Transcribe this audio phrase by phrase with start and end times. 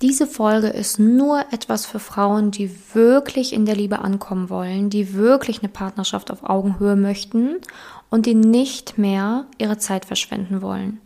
[0.00, 5.14] Diese Folge ist nur etwas für Frauen, die wirklich in der Liebe ankommen wollen, die
[5.14, 7.56] wirklich eine Partnerschaft auf Augenhöhe möchten
[8.08, 11.00] und die nicht mehr ihre Zeit verschwenden wollen.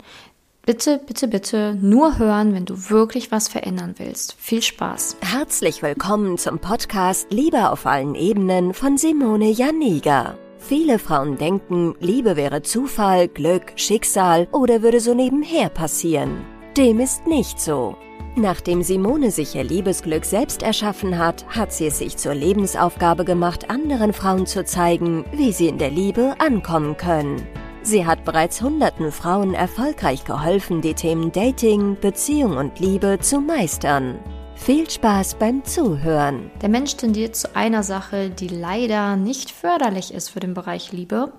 [0.67, 4.37] Bitte, bitte, bitte nur hören, wenn du wirklich was verändern willst.
[4.39, 5.17] Viel Spaß.
[5.23, 10.37] Herzlich willkommen zum Podcast Liebe auf allen Ebenen von Simone Janiga.
[10.59, 16.45] Viele Frauen denken, Liebe wäre Zufall, Glück, Schicksal oder würde so nebenher passieren.
[16.77, 17.97] Dem ist nicht so.
[18.35, 23.69] Nachdem Simone sich ihr Liebesglück selbst erschaffen hat, hat sie es sich zur Lebensaufgabe gemacht,
[23.69, 27.47] anderen Frauen zu zeigen, wie sie in der Liebe ankommen können.
[27.83, 34.19] Sie hat bereits hunderten Frauen erfolgreich geholfen, die Themen Dating, Beziehung und Liebe zu meistern.
[34.55, 36.51] Viel Spaß beim Zuhören.
[36.63, 41.33] Der Mensch tendiert zu einer Sache, die leider nicht förderlich ist für den Bereich Liebe.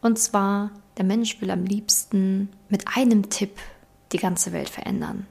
[0.00, 3.58] Und zwar, der Mensch will am liebsten mit einem Tipp
[4.10, 5.26] die ganze Welt verändern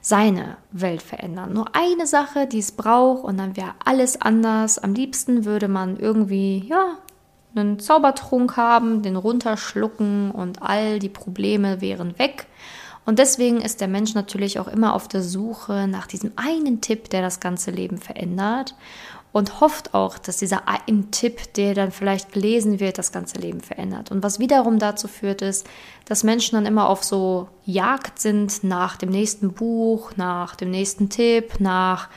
[0.00, 1.52] seine Welt verändern.
[1.52, 4.78] Nur eine Sache, die es braucht und dann wäre alles anders.
[4.78, 6.96] Am liebsten würde man irgendwie, ja,
[7.54, 12.46] einen Zaubertrunk haben, den runterschlucken und all die Probleme wären weg.
[13.04, 17.10] Und deswegen ist der Mensch natürlich auch immer auf der Suche nach diesem einen Tipp,
[17.10, 18.74] der das ganze Leben verändert
[19.32, 23.60] und hofft auch, dass dieser ein Tipp, der dann vielleicht gelesen wird, das ganze Leben
[23.60, 24.10] verändert.
[24.10, 25.66] Und was wiederum dazu führt, ist,
[26.04, 31.10] dass Menschen dann immer auf so Jagd sind nach dem nächsten Buch, nach dem nächsten
[31.10, 32.08] Tipp, nach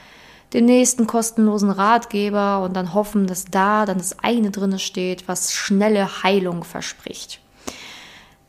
[0.54, 5.54] dem nächsten kostenlosen Ratgeber und dann hoffen, dass da dann das eine drinne steht, was
[5.54, 7.40] schnelle Heilung verspricht.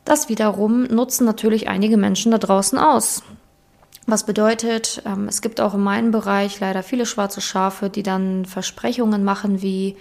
[0.04, 3.22] Das wiederum nutzen natürlich einige Menschen da draußen aus.
[4.06, 8.44] Was bedeutet, ähm, es gibt auch in meinem Bereich leider viele schwarze Schafe, die dann
[8.44, 9.96] Versprechungen machen wie,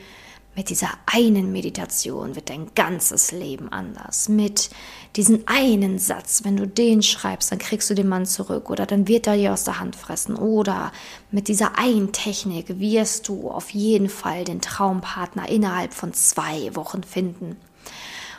[0.56, 4.30] mit dieser einen Meditation wird dein ganzes Leben anders.
[4.30, 4.70] Mit
[5.16, 9.08] diesem einen Satz, wenn du den schreibst, dann kriegst du den Mann zurück oder dann
[9.08, 10.36] wird er dir aus der Hand fressen.
[10.36, 10.92] Oder
[11.32, 17.02] mit dieser einen Technik wirst du auf jeden Fall den Traumpartner innerhalb von zwei Wochen
[17.02, 17.58] finden.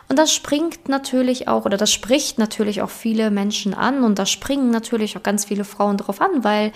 [0.09, 4.27] Und das springt natürlich auch, oder das spricht natürlich auch viele Menschen an und da
[4.27, 6.73] springen natürlich auch ganz viele Frauen drauf an, weil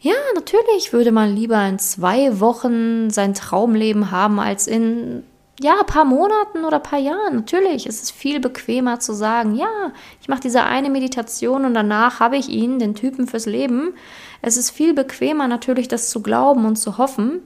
[0.00, 5.22] ja, natürlich würde man lieber in zwei Wochen sein Traumleben haben als in
[5.60, 7.36] ja, ein paar Monaten oder ein paar Jahren.
[7.36, 12.18] Natürlich ist es viel bequemer zu sagen, ja, ich mache diese eine Meditation und danach
[12.18, 13.94] habe ich ihn, den Typen fürs Leben.
[14.40, 17.40] Es ist viel bequemer natürlich, das zu glauben und zu hoffen.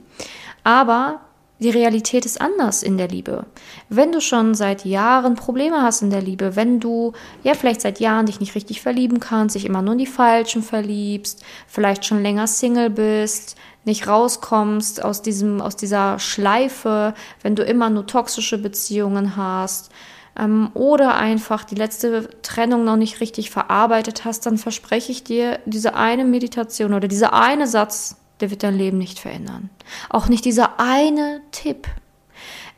[0.63, 1.21] Aber
[1.59, 3.45] die Realität ist anders in der Liebe.
[3.89, 7.13] Wenn du schon seit Jahren Probleme hast in der Liebe, wenn du
[7.43, 10.61] ja vielleicht seit Jahren dich nicht richtig verlieben kannst, dich immer nur in die Falschen
[10.61, 17.63] verliebst, vielleicht schon länger Single bist, nicht rauskommst aus diesem, aus dieser Schleife, wenn du
[17.63, 19.91] immer nur toxische Beziehungen hast,
[20.37, 25.59] ähm, oder einfach die letzte Trennung noch nicht richtig verarbeitet hast, dann verspreche ich dir,
[25.65, 29.69] diese eine Meditation oder dieser eine Satz, der wird dein Leben nicht verändern.
[30.09, 31.87] Auch nicht dieser eine Tipp.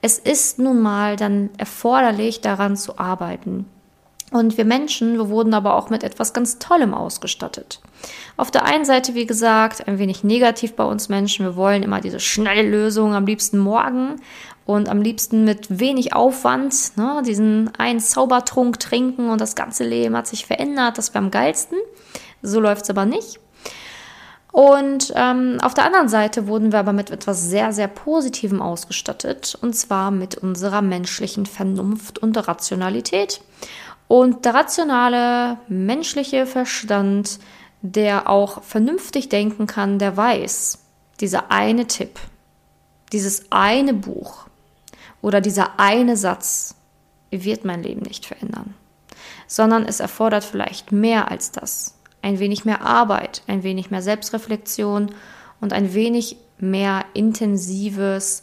[0.02, 3.66] Es ist nun mal dann erforderlich, daran zu arbeiten.
[4.32, 7.82] Und wir Menschen, wir wurden aber auch mit etwas ganz Tollem ausgestattet.
[8.38, 11.46] Auf der einen Seite, wie gesagt, ein wenig negativ bei uns Menschen.
[11.46, 14.22] Wir wollen immer diese schnelle Lösung, am liebsten morgen
[14.66, 20.16] und am liebsten mit wenig Aufwand, ne, diesen einen Zaubertrunk trinken und das ganze Leben
[20.16, 21.00] hat sich verändert.
[21.00, 21.80] Das wäre am geilsten.
[22.44, 23.40] So läuft es aber nicht.
[24.52, 29.58] Und ähm, auf der anderen Seite wurden wir aber mit etwas sehr, sehr Positivem ausgestattet,
[29.62, 33.42] und zwar mit unserer menschlichen Vernunft und Rationalität.
[34.08, 37.40] Und der rationale menschliche Verstand,
[37.82, 40.80] der auch vernünftig denken kann, der weiß,
[41.20, 42.20] dieser eine Tipp,
[43.12, 44.48] dieses eine Buch
[45.22, 46.76] oder dieser eine Satz
[47.30, 48.74] wird mein Leben nicht verändern,
[49.46, 55.12] sondern es erfordert vielleicht mehr als das ein wenig mehr Arbeit, ein wenig mehr Selbstreflexion
[55.62, 58.42] und ein wenig mehr intensives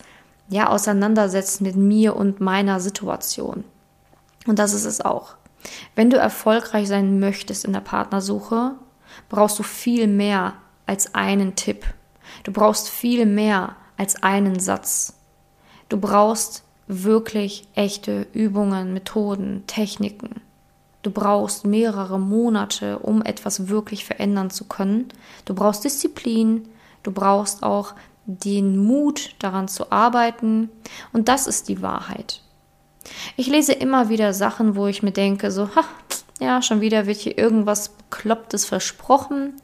[0.49, 3.65] ja, Auseinandersetzen mit mir und meiner Situation.
[4.47, 5.35] Und das ist es auch.
[5.95, 8.73] Wenn du erfolgreich sein möchtest in der Partnersuche,
[9.29, 10.55] brauchst du viel mehr
[10.87, 11.85] als einen Tipp.
[12.45, 15.15] Du brauchst viel mehr als einen Satz.
[15.89, 20.41] Du brauchst wirklich echte Übungen, Methoden, Techniken.
[21.07, 25.07] Du brauchst mehrere Monate, um etwas wirklich verändern zu können.
[25.45, 26.69] Du brauchst Disziplin,
[27.05, 27.95] du brauchst auch
[28.25, 30.69] den Mut, daran zu arbeiten.
[31.13, 32.43] Und das ist die Wahrheit.
[33.37, 35.85] Ich lese immer wieder Sachen, wo ich mir denke, so, ha,
[36.41, 39.55] ja, schon wieder wird hier irgendwas Beklopptes versprochen.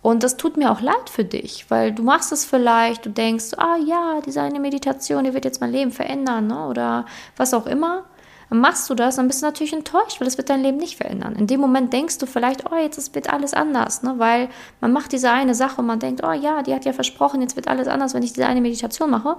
[0.00, 3.54] Und das tut mir auch leid für dich, weil du machst es vielleicht, du denkst,
[3.56, 6.68] ah ja, diese eine Meditation, die wird jetzt mein Leben verändern, ne?
[6.68, 7.04] oder
[7.36, 8.04] was auch immer.
[8.54, 10.96] Dann machst du das, dann bist du natürlich enttäuscht, weil das wird dein Leben nicht
[10.96, 11.34] verändern.
[11.34, 14.14] In dem Moment denkst du vielleicht, oh, jetzt wird alles anders, ne?
[14.18, 14.48] weil
[14.80, 17.56] man macht diese eine Sache und man denkt, oh ja, die hat ja versprochen, jetzt
[17.56, 19.38] wird alles anders, wenn ich diese eine Meditation mache.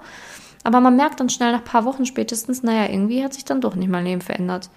[0.65, 3.61] Aber man merkt dann schnell nach ein paar Wochen spätestens, naja, irgendwie hat sich dann
[3.61, 4.69] doch nicht mein Leben verändert.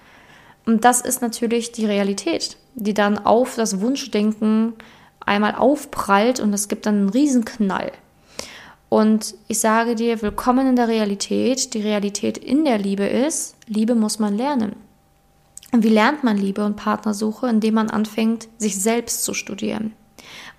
[0.67, 4.75] Und das ist natürlich die Realität, die dann auf das Wunschdenken
[5.19, 7.91] einmal aufprallt und es gibt dann einen Riesenknall.
[8.88, 11.75] Und ich sage dir, willkommen in der Realität.
[11.75, 14.76] Die Realität in der Liebe ist, Liebe muss man lernen.
[15.73, 17.49] Und wie lernt man Liebe und Partnersuche?
[17.49, 19.93] Indem man anfängt, sich selbst zu studieren.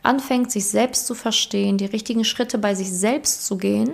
[0.03, 3.93] Anfängt, sich selbst zu verstehen, die richtigen Schritte bei sich selbst zu gehen,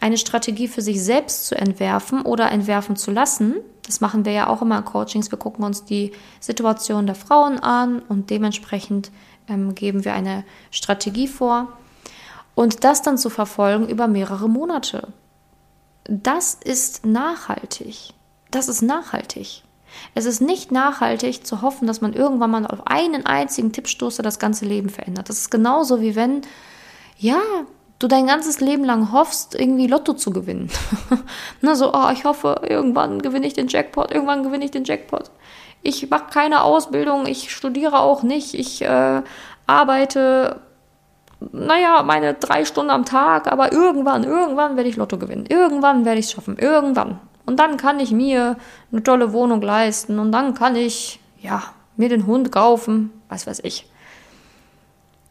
[0.00, 3.56] eine Strategie für sich selbst zu entwerfen oder entwerfen zu lassen.
[3.84, 5.32] Das machen wir ja auch immer in Coachings.
[5.32, 9.10] Wir gucken uns die Situation der Frauen an und dementsprechend
[9.48, 11.76] ähm, geben wir eine Strategie vor
[12.58, 15.12] und das dann zu verfolgen über mehrere Monate.
[16.08, 18.14] Das ist nachhaltig.
[18.50, 19.62] Das ist nachhaltig.
[20.16, 24.18] Es ist nicht nachhaltig zu hoffen, dass man irgendwann mal auf einen einzigen Tipp stoßt,
[24.18, 25.28] der das ganze Leben verändert.
[25.28, 26.40] Das ist genauso wie wenn,
[27.16, 27.38] ja,
[28.00, 30.68] du dein ganzes Leben lang hoffst, irgendwie Lotto zu gewinnen.
[31.60, 35.30] Na, so, oh, ich hoffe, irgendwann gewinne ich den Jackpot, irgendwann gewinne ich den Jackpot.
[35.82, 39.22] Ich mache keine Ausbildung, ich studiere auch nicht, ich äh,
[39.68, 40.60] arbeite
[41.40, 45.46] naja, meine drei Stunden am Tag, aber irgendwann, irgendwann werde ich Lotto gewinnen.
[45.48, 46.58] Irgendwann werde ich es schaffen.
[46.58, 47.20] Irgendwann.
[47.46, 48.56] Und dann kann ich mir
[48.92, 51.62] eine tolle Wohnung leisten und dann kann ich, ja,
[51.96, 53.90] mir den Hund kaufen, was weiß ich.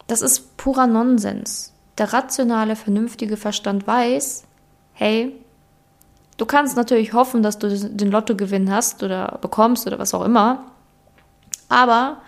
[0.07, 1.73] Das ist purer Nonsens.
[1.97, 4.45] Der rationale, vernünftige Verstand weiß,
[4.93, 5.35] hey,
[6.37, 10.65] du kannst natürlich hoffen, dass du den Lottogewinn hast oder bekommst oder was auch immer,
[11.69, 12.21] aber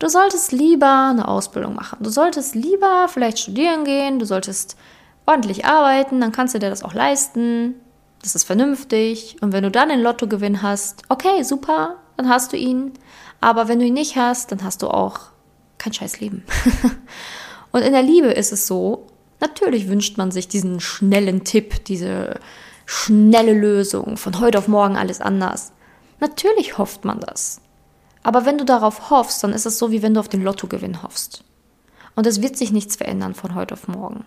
[0.00, 1.98] Du solltest lieber eine Ausbildung machen.
[2.00, 4.76] Du solltest lieber vielleicht studieren gehen, du solltest
[5.26, 7.74] ordentlich arbeiten, dann kannst du dir das auch leisten.
[8.22, 9.36] Das ist vernünftig.
[9.42, 12.92] Und wenn du dann einen Lottogewinn hast, okay, super, dann hast du ihn.
[13.42, 15.18] Aber wenn du ihn nicht hast, dann hast du auch
[15.76, 16.44] kein scheiß Leben.
[17.70, 19.06] Und in der Liebe ist es so,
[19.38, 22.40] natürlich wünscht man sich diesen schnellen Tipp, diese
[22.86, 25.72] schnelle Lösung, von heute auf morgen alles anders.
[26.20, 27.60] Natürlich hofft man das.
[28.22, 31.02] Aber wenn du darauf hoffst, dann ist es so, wie wenn du auf den Lottogewinn
[31.02, 31.44] hoffst.
[32.14, 34.24] Und es wird sich nichts verändern von heute auf morgen.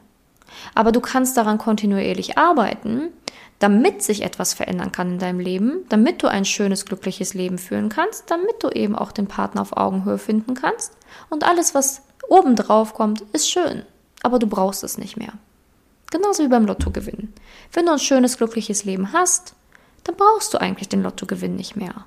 [0.76, 3.12] Aber du kannst daran kontinuierlich arbeiten,
[3.60, 7.90] damit sich etwas verändern kann in deinem Leben, damit du ein schönes, glückliches Leben führen
[7.90, 10.98] kannst, damit du eben auch den Partner auf Augenhöhe finden kannst.
[11.30, 13.84] Und alles, was obendrauf kommt, ist schön.
[14.22, 15.34] Aber du brauchst es nicht mehr.
[16.12, 17.34] Genauso wie beim Lottogewinn.
[17.72, 19.56] Wenn du ein schönes, glückliches Leben hast,
[20.04, 22.06] dann brauchst du eigentlich den Lottogewinn nicht mehr.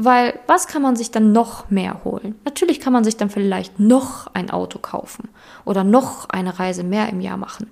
[0.00, 2.36] Weil was kann man sich dann noch mehr holen?
[2.44, 5.28] Natürlich kann man sich dann vielleicht noch ein Auto kaufen
[5.64, 7.68] oder noch eine Reise mehr im Jahr machen.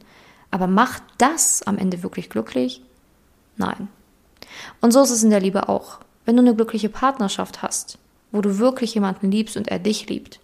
[0.50, 2.82] Aber macht das am Ende wirklich glücklich?
[3.56, 3.86] Nein.
[4.80, 6.00] Und so ist es in der Liebe auch.
[6.24, 7.96] Wenn du eine glückliche Partnerschaft hast,
[8.32, 10.40] wo du wirklich jemanden liebst und er dich liebt,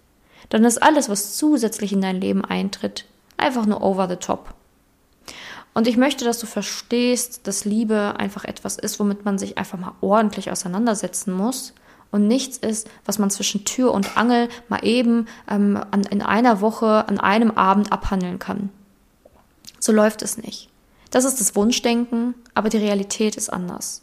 [0.50, 3.06] dann ist alles, was zusätzlich in dein Leben eintritt,
[3.36, 4.54] einfach nur over the top.
[5.74, 9.78] Und ich möchte, dass du verstehst, dass Liebe einfach etwas ist, womit man sich einfach
[9.78, 11.72] mal ordentlich auseinandersetzen muss
[12.10, 16.60] und nichts ist, was man zwischen Tür und Angel mal eben ähm, an, in einer
[16.60, 18.68] Woche, an einem Abend abhandeln kann.
[19.80, 20.68] So läuft es nicht.
[21.10, 24.02] Das ist das Wunschdenken, aber die Realität ist anders.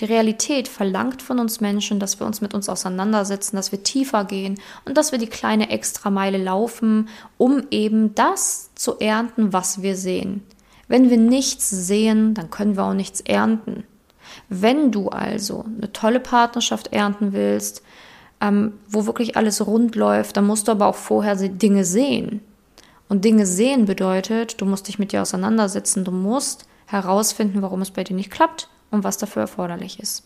[0.00, 4.24] Die Realität verlangt von uns Menschen, dass wir uns mit uns auseinandersetzen, dass wir tiefer
[4.24, 7.08] gehen und dass wir die kleine Extrameile laufen,
[7.38, 10.42] um eben das zu ernten, was wir sehen.
[10.90, 13.84] Wenn wir nichts sehen, dann können wir auch nichts ernten.
[14.48, 17.84] Wenn du also eine tolle Partnerschaft ernten willst,
[18.40, 22.40] ähm, wo wirklich alles rund läuft, dann musst du aber auch vorher Dinge sehen.
[23.08, 27.92] Und Dinge sehen bedeutet, du musst dich mit dir auseinandersetzen, du musst herausfinden, warum es
[27.92, 30.24] bei dir nicht klappt und was dafür erforderlich ist.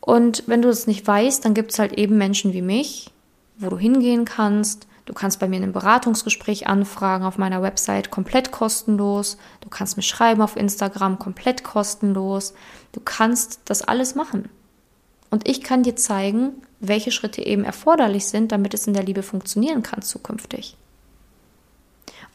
[0.00, 3.10] Und wenn du es nicht weißt, dann gibt es halt eben Menschen wie mich,
[3.58, 8.52] wo du hingehen kannst, Du kannst bei mir ein Beratungsgespräch anfragen auf meiner Website komplett
[8.52, 9.38] kostenlos.
[9.62, 12.52] Du kannst mir schreiben auf Instagram komplett kostenlos.
[12.92, 14.50] Du kannst das alles machen.
[15.30, 19.22] Und ich kann dir zeigen, welche Schritte eben erforderlich sind, damit es in der Liebe
[19.22, 20.76] funktionieren kann zukünftig.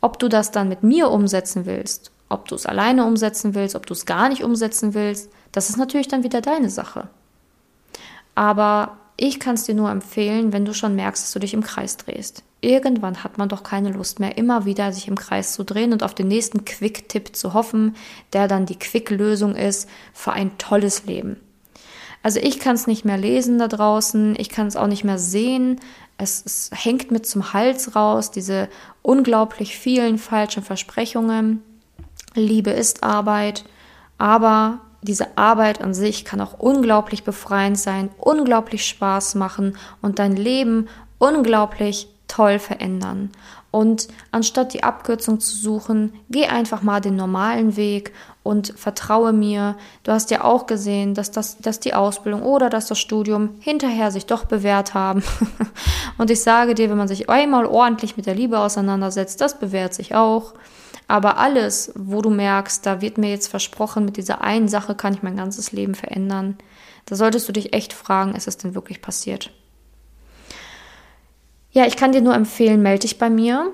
[0.01, 3.85] Ob du das dann mit mir umsetzen willst, ob du es alleine umsetzen willst, ob
[3.85, 7.07] du es gar nicht umsetzen willst, das ist natürlich dann wieder deine Sache.
[8.33, 11.61] Aber ich kann es dir nur empfehlen, wenn du schon merkst, dass du dich im
[11.61, 12.43] Kreis drehst.
[12.63, 16.01] Irgendwann hat man doch keine Lust mehr, immer wieder sich im Kreis zu drehen und
[16.01, 17.97] auf den nächsten Quick-Tipp zu hoffen,
[18.31, 21.41] der dann die Quick-Lösung ist für ein tolles Leben.
[22.21, 25.19] Also ich kann es nicht mehr lesen da draußen, ich kann es auch nicht mehr
[25.19, 25.77] sehen.
[26.17, 28.69] Es, es hängt mit zum Hals raus, diese
[29.01, 31.61] unglaublich vielen falschen Versprechungen.
[32.33, 33.65] Liebe ist Arbeit,
[34.17, 40.37] aber diese Arbeit an sich kann auch unglaublich befreiend sein, unglaublich Spaß machen und dein
[40.37, 43.29] Leben unglaublich toll verändern.
[43.69, 48.11] Und anstatt die Abkürzung zu suchen, geh einfach mal den normalen Weg
[48.41, 49.75] und vertraue mir.
[50.03, 54.11] Du hast ja auch gesehen, dass, das, dass die Ausbildung oder dass das Studium hinterher
[54.11, 55.23] sich doch bewährt haben.
[56.17, 59.93] und ich sage dir, wenn man sich einmal ordentlich mit der Liebe auseinandersetzt, das bewährt
[59.93, 60.53] sich auch.
[61.07, 65.13] Aber alles, wo du merkst, da wird mir jetzt versprochen, mit dieser einen Sache kann
[65.13, 66.57] ich mein ganzes Leben verändern,
[67.05, 69.51] da solltest du dich echt fragen, ist es denn wirklich passiert?
[71.73, 73.71] Ja, ich kann dir nur empfehlen, melde dich bei mir.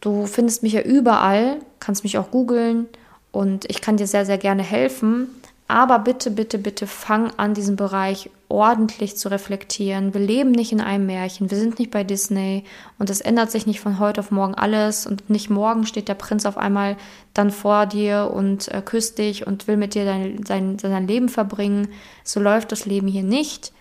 [0.00, 2.86] Du findest mich ja überall, kannst mich auch googeln
[3.32, 5.28] und ich kann dir sehr, sehr gerne helfen.
[5.66, 10.14] Aber bitte, bitte, bitte fang an, diesen Bereich ordentlich zu reflektieren.
[10.14, 12.64] Wir leben nicht in einem Märchen, wir sind nicht bei Disney
[12.98, 16.14] und es ändert sich nicht von heute auf morgen alles und nicht morgen steht der
[16.14, 16.96] Prinz auf einmal
[17.32, 21.30] dann vor dir und äh, küsst dich und will mit dir dein, dein, dein Leben
[21.30, 21.88] verbringen.
[22.22, 23.72] So läuft das Leben hier nicht.